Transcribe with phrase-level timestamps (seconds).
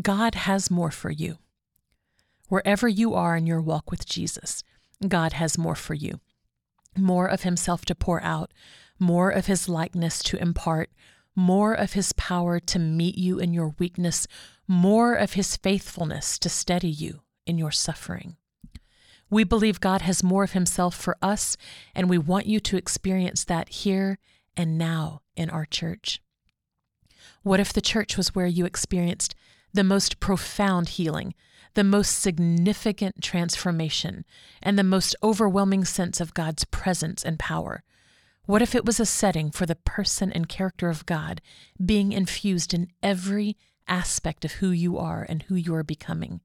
[0.00, 1.38] God has more for you.
[2.48, 4.62] Wherever you are in your walk with Jesus,
[5.06, 6.20] God has more for you
[6.96, 8.52] more of Himself to pour out,
[8.98, 10.90] more of His likeness to impart,
[11.34, 14.26] more of His power to meet you in your weakness,
[14.68, 18.36] more of His faithfulness to steady you in your suffering.
[19.30, 21.56] We believe God has more of Himself for us,
[21.94, 24.18] and we want you to experience that here
[24.54, 26.20] and now in our church.
[27.42, 29.34] What if the church was where you experienced
[29.72, 31.34] the most profound healing,
[31.74, 34.24] the most significant transformation,
[34.62, 37.82] and the most overwhelming sense of God's presence and power?
[38.44, 41.40] What if it was a setting for the person and character of God
[41.84, 46.40] being infused in every aspect of who you are and who you are becoming?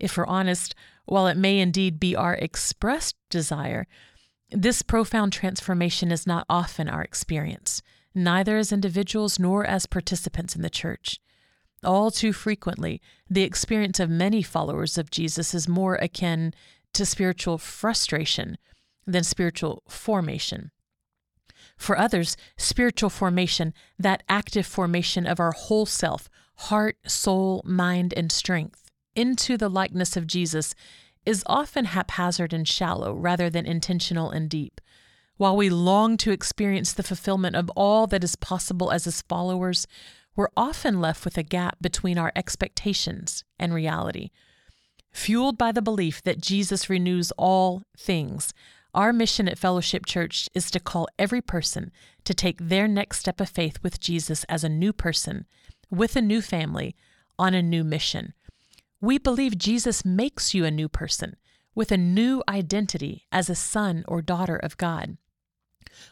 [0.00, 3.86] If we're honest, while it may indeed be our expressed desire,
[4.50, 7.80] this profound transformation is not often our experience,
[8.14, 11.20] neither as individuals nor as participants in the church.
[11.84, 16.54] All too frequently, the experience of many followers of Jesus is more akin
[16.94, 18.56] to spiritual frustration
[19.06, 20.70] than spiritual formation.
[21.76, 28.30] For others, spiritual formation, that active formation of our whole self, heart, soul, mind, and
[28.30, 30.74] strength, into the likeness of Jesus
[31.26, 34.80] is often haphazard and shallow rather than intentional and deep.
[35.36, 39.86] While we long to experience the fulfillment of all that is possible as His followers,
[40.36, 44.30] we're often left with a gap between our expectations and reality.
[45.12, 48.52] Fueled by the belief that Jesus renews all things,
[48.94, 51.90] our mission at Fellowship Church is to call every person
[52.24, 55.46] to take their next step of faith with Jesus as a new person,
[55.90, 56.94] with a new family,
[57.38, 58.34] on a new mission.
[59.00, 61.36] We believe Jesus makes you a new person
[61.74, 65.16] with a new identity as a son or daughter of God.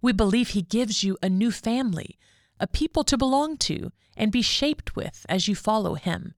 [0.00, 2.18] We believe He gives you a new family,
[2.60, 6.34] a people to belong to and be shaped with as you follow Him.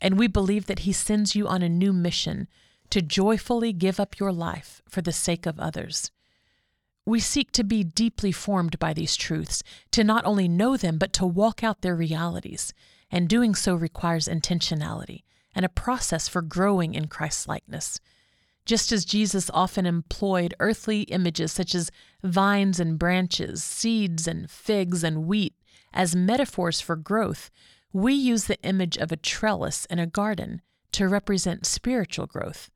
[0.00, 2.48] And we believe that He sends you on a new mission
[2.90, 6.10] to joyfully give up your life for the sake of others.
[7.04, 11.12] We seek to be deeply formed by these truths, to not only know them, but
[11.14, 12.72] to walk out their realities.
[13.10, 15.22] And doing so requires intentionality
[15.54, 18.00] and a process for growing in Christ's likeness.
[18.64, 21.90] Just as Jesus often employed earthly images such as
[22.22, 25.54] vines and branches, seeds and figs and wheat
[25.92, 27.50] as metaphors for growth,
[27.92, 30.62] we use the image of a trellis in a garden
[30.92, 32.70] to represent spiritual growth.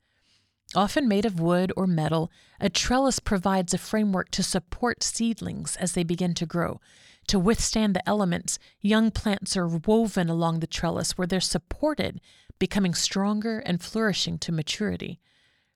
[0.75, 5.93] Often made of wood or metal, a trellis provides a framework to support seedlings as
[5.93, 6.81] they begin to grow.
[7.27, 12.19] To withstand the elements, young plants are woven along the trellis where they're supported
[12.59, 15.19] becoming stronger and flourishing to maturity.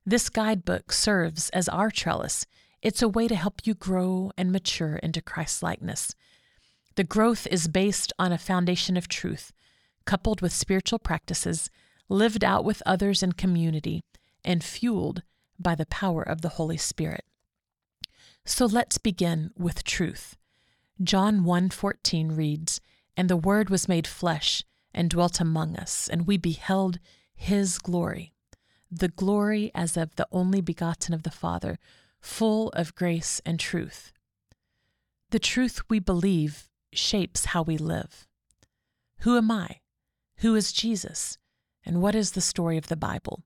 [0.06, 2.46] This guidebook serves as our trellis.
[2.82, 6.16] It's a way to help you grow and mature into Christ's likeness.
[6.96, 9.54] The growth is based on a foundation of truth,
[10.06, 11.70] coupled with spiritual practices,
[12.10, 14.04] lived out with others in community,
[14.44, 15.22] and fueled
[15.60, 17.24] by the power of the Holy Spirit.
[18.46, 20.36] So let's begin with truth.
[21.02, 22.82] John 1:14 reads,
[23.16, 24.64] "And the word was made flesh
[24.94, 27.00] and dwelt among us, and we beheld
[27.36, 28.34] his glory,
[28.90, 31.80] the glory as of the only begotten of the Father,
[32.22, 34.12] full of grace and truth.
[35.32, 38.28] The truth we believe shapes how we live.
[39.20, 39.80] Who am I?
[40.38, 41.38] Who is Jesus?
[41.86, 43.44] And what is the story of the Bible?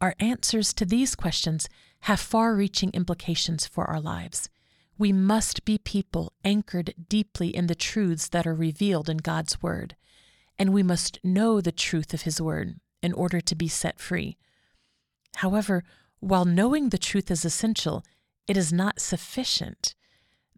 [0.00, 1.68] Our answers to these questions
[2.00, 4.48] have far reaching implications for our lives.
[4.98, 9.96] We must be people anchored deeply in the truths that are revealed in God's Word
[10.58, 14.36] and we must know the truth of His Word in order to be set free.
[15.36, 15.84] However,
[16.20, 18.04] while knowing the truth is essential,
[18.46, 19.94] it is not sufficient.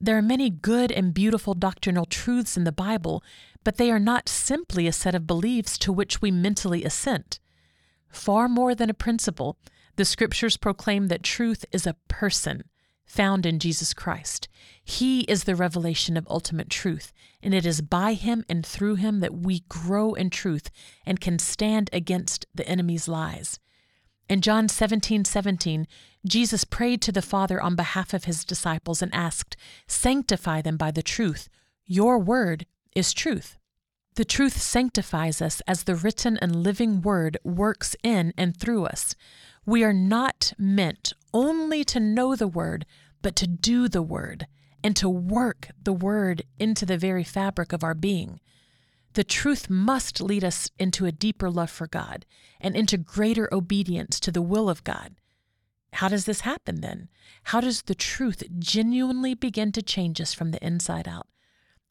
[0.00, 3.22] There are many good and beautiful doctrinal truths in the Bible,
[3.64, 7.40] but they are not simply a set of beliefs to which we mentally assent.
[8.08, 9.58] Far more than a principle,
[9.96, 12.64] the Scriptures proclaim that truth is a person
[13.04, 14.48] found in Jesus Christ.
[14.84, 19.20] He is the revelation of ultimate truth, and it is by him and through him
[19.20, 20.70] that we grow in truth
[21.04, 23.58] and can stand against the enemy's lies.
[24.28, 25.86] In John 17 17,
[26.26, 30.90] Jesus prayed to the Father on behalf of his disciples and asked, Sanctify them by
[30.90, 31.48] the truth.
[31.86, 33.56] Your word is truth.
[34.16, 39.14] The truth sanctifies us as the written and living word works in and through us.
[39.64, 42.84] We are not meant only to know the word,
[43.22, 44.46] but to do the word
[44.84, 48.40] and to work the word into the very fabric of our being.
[49.14, 52.26] The truth must lead us into a deeper love for God
[52.60, 55.16] and into greater obedience to the will of God.
[55.94, 57.08] How does this happen then?
[57.44, 61.26] How does the truth genuinely begin to change us from the inside out?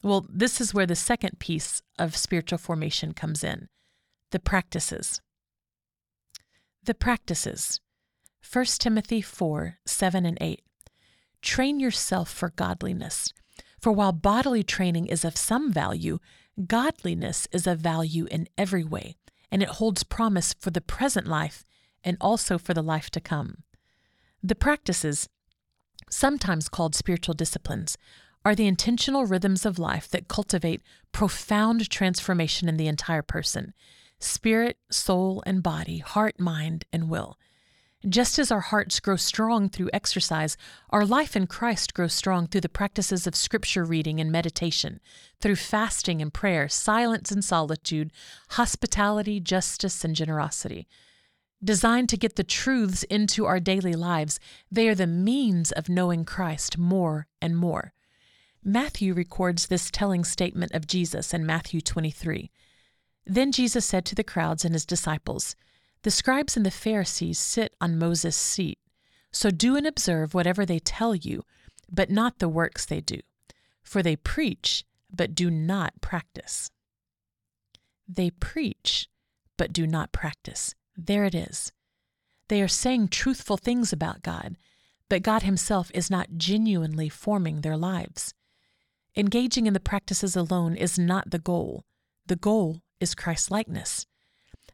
[0.02, 3.68] Well, this is where the second piece of spiritual formation comes in
[4.30, 5.20] The practices.
[6.84, 7.80] The practices.
[8.50, 10.62] 1 Timothy 4 7 and 8.
[11.42, 13.32] Train yourself for godliness.
[13.80, 16.18] For while bodily training is of some value,
[16.66, 19.16] godliness is of value in every way,
[19.50, 21.64] and it holds promise for the present life
[22.04, 23.62] and also for the life to come.
[24.42, 25.28] The practices,
[26.10, 27.96] sometimes called spiritual disciplines,
[28.44, 30.82] are the intentional rhythms of life that cultivate
[31.12, 33.74] profound transformation in the entire person
[34.20, 37.38] spirit, soul, and body, heart, mind, and will.
[38.06, 40.56] Just as our hearts grow strong through exercise,
[40.90, 45.00] our life in Christ grows strong through the practices of scripture reading and meditation,
[45.40, 48.12] through fasting and prayer, silence and solitude,
[48.50, 50.86] hospitality, justice, and generosity.
[51.62, 54.38] Designed to get the truths into our daily lives,
[54.70, 57.94] they are the means of knowing Christ more and more.
[58.62, 62.52] Matthew records this telling statement of Jesus in Matthew 23.
[63.26, 65.56] Then Jesus said to the crowds and his disciples,
[66.02, 68.78] the scribes and the Pharisees sit on Moses' seat.
[69.32, 71.44] So do and observe whatever they tell you,
[71.90, 73.20] but not the works they do.
[73.82, 74.84] For they preach,
[75.14, 76.70] but do not practice.
[78.06, 79.08] They preach,
[79.56, 80.74] but do not practice.
[80.96, 81.72] There it is.
[82.48, 84.56] They are saying truthful things about God,
[85.08, 88.34] but God Himself is not genuinely forming their lives.
[89.16, 91.84] Engaging in the practices alone is not the goal.
[92.26, 94.06] The goal is Christ likeness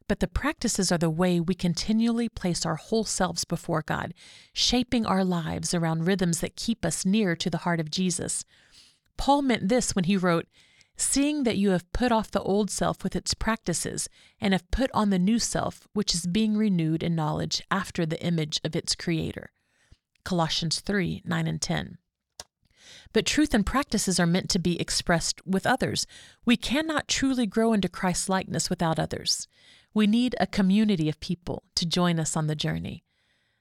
[0.09, 4.13] but the practices are the way we continually place our whole selves before God,
[4.53, 8.45] shaping our lives around rhythms that keep us near to the heart of Jesus.
[9.17, 10.47] Paul meant this when he wrote,
[10.97, 14.09] Seeing that you have put off the old self with its practices,
[14.41, 18.23] and have put on the new self, which is being renewed in knowledge after the
[18.23, 19.51] image of its Creator.
[20.25, 21.99] Colossians 3 9 and 10.
[23.13, 26.07] But truth and practices are meant to be expressed with others.
[26.45, 29.49] We cannot truly grow into Christ's likeness without others.
[29.95, 33.05] We need a community of people to join us on the journey.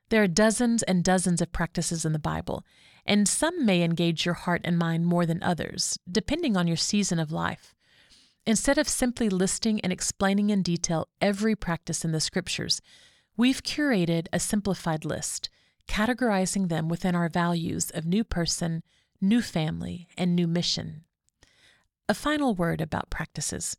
[0.10, 2.66] There are dozens and dozens of practices in the Bible,
[3.06, 7.20] and some may engage your heart and mind more than others, depending on your season
[7.20, 7.76] of life.
[8.46, 12.82] Instead of simply listing and explaining in detail every practice in the Scriptures,
[13.38, 15.50] we've curated a simplified list,
[15.88, 18.84] categorizing them within our values of new person,
[19.22, 21.04] new family, and new mission.
[22.10, 23.78] A final word about practices.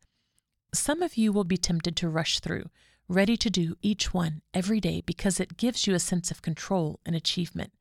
[0.74, 2.68] Some of you will be tempted to rush through,
[3.06, 6.98] ready to do each one every day because it gives you a sense of control
[7.06, 7.72] and achievement.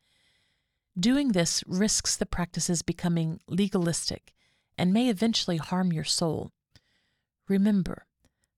[0.98, 4.32] Doing this risks the practices becoming legalistic
[4.78, 6.52] and may eventually harm your soul.
[7.48, 8.06] Remember,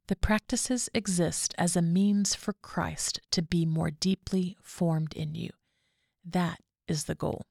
[0.07, 5.49] the practices exist as a means for Christ to be more deeply formed in you.
[6.25, 6.59] That
[6.89, 7.45] is the goal.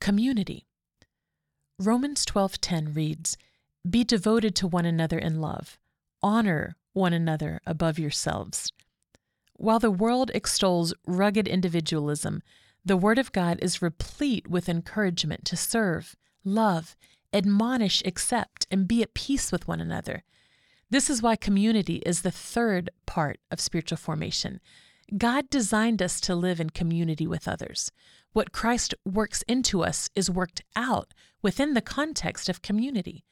[0.00, 0.66] Community.
[1.78, 3.36] Romans 12:10 reads,
[3.88, 5.78] be devoted to one another in love.
[6.22, 8.72] Honor one another above yourselves.
[9.54, 12.42] While the world extols rugged individualism,
[12.84, 16.96] the Word of God is replete with encouragement to serve, love,
[17.32, 20.24] admonish, accept, and be at peace with one another.
[20.90, 24.60] This is why community is the third part of spiritual formation.
[25.16, 27.92] God designed us to live in community with others.
[28.32, 33.24] What Christ works into us is worked out within the context of community.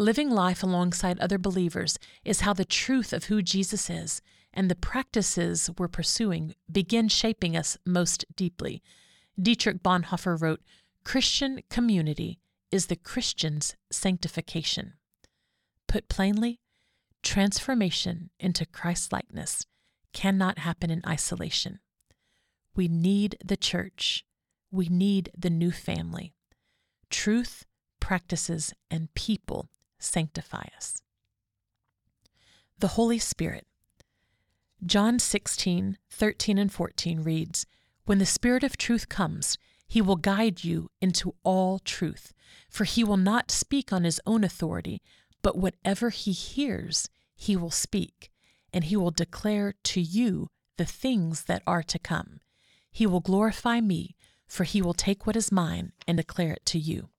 [0.00, 4.74] Living life alongside other believers is how the truth of who Jesus is and the
[4.74, 8.82] practices we're pursuing begin shaping us most deeply.
[9.38, 10.62] Dietrich Bonhoeffer wrote
[11.04, 12.38] Christian community
[12.72, 14.94] is the Christian's sanctification.
[15.86, 16.60] Put plainly,
[17.22, 19.66] transformation into Christ likeness
[20.14, 21.78] cannot happen in isolation.
[22.74, 24.24] We need the church.
[24.70, 26.32] We need the new family.
[27.10, 27.66] Truth,
[28.00, 29.68] practices, and people
[30.00, 31.02] sanctify us.
[32.78, 33.66] The Holy Spirit.
[34.84, 37.66] John 16, 13, and 14 reads,
[38.06, 42.32] When the Spirit of truth comes, he will guide you into all truth,
[42.68, 45.02] for he will not speak on his own authority,
[45.42, 48.30] but whatever he hears, he will speak,
[48.72, 52.40] and he will declare to you the things that are to come.
[52.90, 54.16] He will glorify me,
[54.46, 57.10] for he will take what is mine and declare it to you.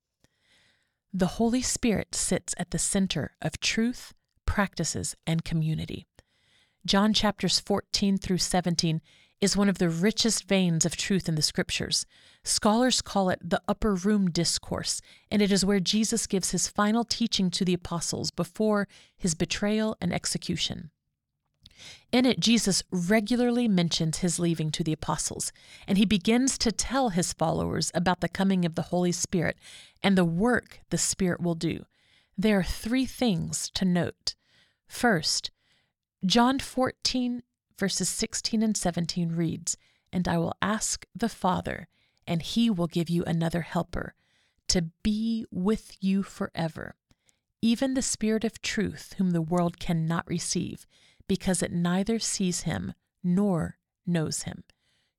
[1.13, 4.13] The Holy Spirit sits at the center of truth,
[4.45, 6.07] practices, and community.
[6.85, 9.01] John chapters 14 through 17
[9.41, 12.05] is one of the richest veins of truth in the scriptures.
[12.45, 17.03] Scholars call it the upper room discourse, and it is where Jesus gives his final
[17.03, 18.87] teaching to the apostles before
[19.17, 20.91] his betrayal and execution.
[22.11, 25.51] In it, Jesus regularly mentions his leaving to the apostles,
[25.87, 29.57] and he begins to tell his followers about the coming of the Holy Spirit
[30.03, 31.85] and the work the Spirit will do.
[32.37, 34.35] There are three things to note.
[34.87, 35.51] First,
[36.25, 37.43] John 14,
[37.77, 39.77] verses 16 and 17 reads,
[40.11, 41.87] And I will ask the Father,
[42.27, 44.13] and he will give you another helper
[44.67, 46.95] to be with you forever,
[47.61, 50.85] even the Spirit of truth, whom the world cannot receive,
[51.31, 54.65] because it neither sees him nor knows him.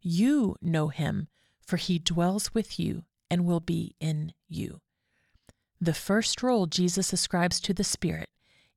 [0.03, 1.29] You know him,
[1.67, 4.83] for he dwells with you and will be in you.
[5.81, 8.29] The first role Jesus ascribes to the Spirit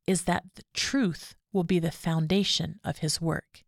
[0.07, 3.65] is that the truth will be the foundation of his work.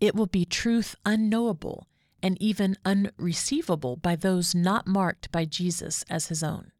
[0.00, 1.88] It will be truth unknowable
[2.22, 6.70] and even unreceivable by those not marked by Jesus as his own.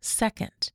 [0.00, 0.70] Second,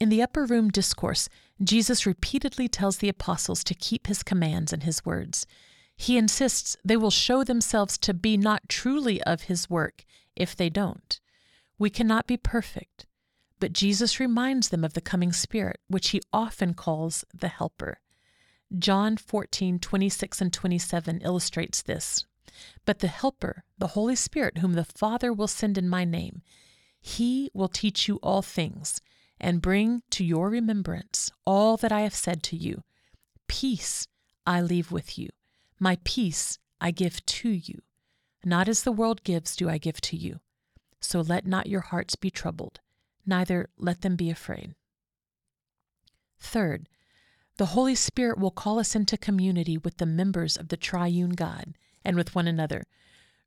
[0.00, 1.28] in the upper room discourse,
[1.62, 5.46] Jesus repeatedly tells the apostles to keep his commands and his words.
[5.96, 10.04] He insists they will show themselves to be not truly of his work
[10.36, 11.18] if they don't.
[11.78, 13.06] We cannot be perfect,
[13.58, 18.00] but Jesus reminds them of the coming Spirit, which he often calls the Helper.
[18.78, 22.24] John 14, 26 and 27 illustrates this.
[22.84, 26.42] But the Helper, the Holy Spirit, whom the Father will send in my name,
[27.00, 29.00] he will teach you all things
[29.40, 32.82] and bring to your remembrance all that I have said to you.
[33.46, 34.06] Peace
[34.46, 35.28] I leave with you,
[35.78, 37.82] my peace I give to you.
[38.44, 40.40] Not as the world gives, do I give to you.
[41.00, 42.80] So let not your hearts be troubled,
[43.26, 44.74] neither let them be afraid.
[46.38, 46.88] Third,
[47.56, 51.74] the Holy Spirit will call us into community with the members of the triune God
[52.04, 52.84] and with one another.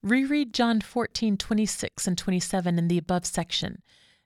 [0.03, 3.81] Reread John 14, 26 and 27 in the above section.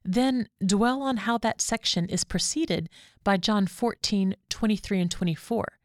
[0.07, 2.89] Then dwell on how that section is preceded
[3.23, 5.79] by John 14, 23 and 24.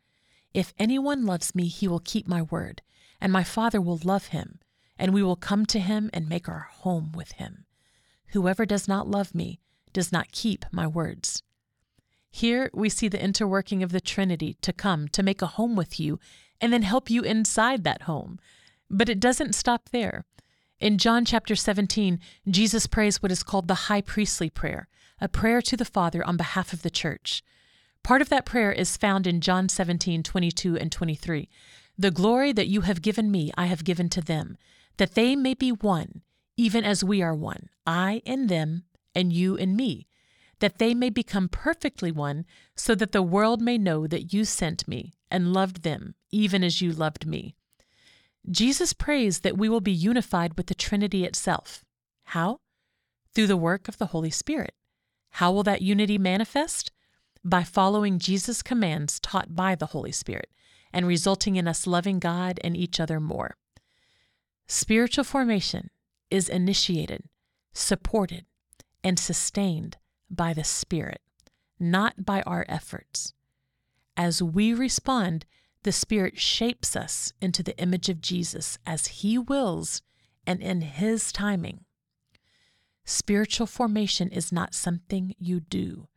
[0.53, 2.83] If anyone loves me, he will keep my word,
[3.19, 4.61] and my Father will love him,
[4.99, 7.65] and we will come to him and make our home with him.
[8.33, 9.59] Whoever does not love me
[9.95, 11.43] does not keep my words.
[12.31, 15.99] Here we see the interworking of the Trinity to come to make a home with
[15.99, 16.21] you
[16.61, 18.39] and then help you inside that home.
[18.91, 20.27] But it doesn't stop there.
[20.81, 22.19] In John chapter 17,
[22.49, 24.89] Jesus prays what is called the high priestly prayer,
[25.21, 27.43] a prayer to the Father on behalf of the church.
[28.03, 31.51] Part of that prayer is found in John 17, 22 and 23.
[31.99, 34.57] The glory that you have given me, I have given to them,
[34.97, 36.23] that they may be one,
[36.57, 38.85] even as we are one, I in them,
[39.15, 40.07] and you in me,
[40.61, 44.89] that they may become perfectly one, so that the world may know that you sent
[44.89, 47.55] me and loved them, even as you loved me.
[48.49, 51.85] Jesus prays that we will be unified with the Trinity itself.
[52.25, 52.61] How?
[53.35, 54.75] Through the work of the Holy Spirit.
[55.35, 56.91] How will that unity manifest?
[57.45, 60.51] By following Jesus' commands taught by the Holy Spirit
[60.93, 63.57] and resulting in us loving God and each other more.
[64.67, 65.91] Spiritual formation
[66.31, 67.25] is initiated,
[67.73, 68.45] supported,
[69.03, 69.97] and sustained
[70.29, 71.21] by the Spirit,
[71.79, 73.33] not by our efforts.
[74.17, 75.47] As we respond,
[75.83, 80.03] the Spirit shapes us into the image of Jesus as He wills
[80.47, 81.85] and in His timing.
[83.05, 86.09] Spiritual formation is not something you do,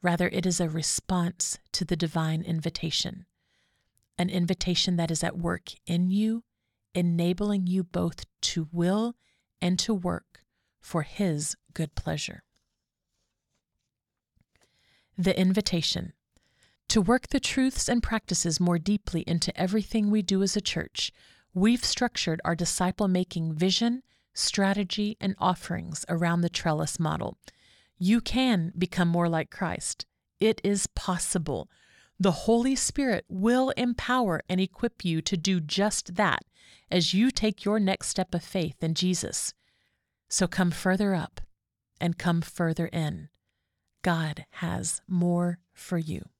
[0.00, 3.26] rather, it is a response to the divine invitation,
[4.18, 6.42] an invitation that is at work in you,
[6.94, 9.14] enabling you both to will
[9.60, 10.40] and to work
[10.80, 12.42] for His good pleasure.
[15.16, 16.14] The invitation.
[16.88, 21.10] To work the truths and practices more deeply into everything we do as a church,
[21.54, 24.02] we've structured our disciple making vision,
[24.34, 27.38] strategy, and offerings around the trellis model.
[27.98, 30.06] You can become more like Christ.
[30.40, 31.70] It is possible.
[32.18, 36.44] The Holy Spirit will empower and equip you to do just that
[36.90, 39.54] as you take your next step of faith in Jesus.
[40.28, 41.40] So come further up
[42.00, 43.28] and come further in.
[44.02, 46.31] God has more for you.